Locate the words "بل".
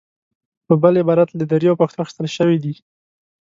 0.81-0.93